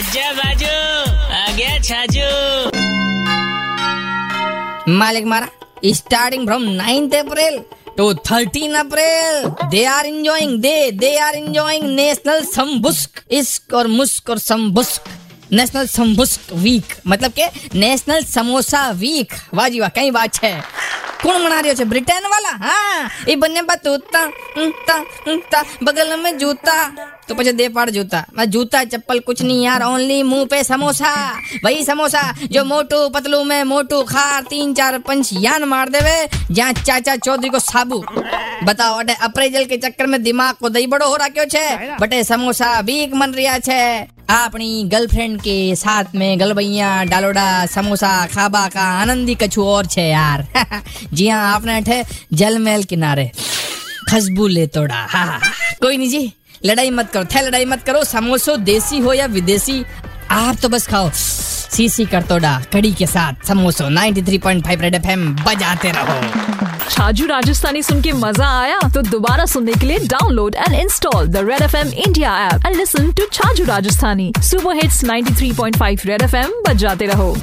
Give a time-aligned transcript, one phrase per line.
[0.00, 0.68] आजा बाजू
[1.36, 2.28] आ गया छाजू।
[4.98, 5.48] मालिक मारा
[5.94, 7.58] starting from 9th April
[7.96, 14.30] to 13 April they are enjoying they they are enjoying national सम्बुस्क इश्क और मुस्क
[14.30, 15.10] और सम्बुस्क
[15.52, 17.46] नेशनल सम्बुस्क वीक मतलब के
[17.78, 20.54] नेशनल समोसा वीक वाह जी वाह, कई बात है।
[21.22, 22.50] कौन बना रही हो ब्रिटेन वाला?
[22.60, 24.24] हाँ। ये बनने पर तूता
[24.58, 24.98] उता,
[25.28, 26.76] उता, बगल में जूता।
[27.28, 31.12] तो पचे दे पाड़ जूता। मैं जूता चप्पल कुछ नहीं यार ओनली मुँह पे समोसा।
[31.64, 32.22] वही समोसा
[32.52, 37.48] जो मोटू पतलू में मोटू खार तीन चार पंच यान मार देवे जहाँ चाचा चौधरी
[37.48, 38.04] को साबू।
[38.64, 42.22] बताओ अटे अप्रेजल के चक्कर में दिमाग को दही बड़ो हो रहा क्यों छे बटे
[42.24, 48.80] समोसा भीख मन रिया छे। अपनी गर्लफ्रेंड के साथ में गलबैया, डालोडा, समोसा, खाबा का
[48.80, 50.46] आनंदी कछु और छे यार।
[51.12, 53.32] जी हाँ आपने अठे जल महल किनारे।
[54.10, 55.40] खसबू ले तोड़ा। हाँ हाँ।
[55.82, 56.32] कोई नहीं जी,
[56.64, 59.84] लड़ाई मत करो। थे लड़ाई मत करो, समोसो देसी हो या विदेशी,
[60.30, 61.10] आप तो बस खाओ।
[61.70, 68.00] सीसी कर तोड़ा, कड़ी के साथ, समोसो 93.5 रेड एफएम बजाते रहो। छाजू राजस्थानी सुन
[68.02, 68.78] के मज़ा आया?
[68.94, 72.76] तो दोबारा सुनने के लिए download and install the red F M India app and
[72.76, 74.32] listen to Chhaju Rajasthani.
[74.38, 77.36] Super hits 93.5 red F M बजाते रहो।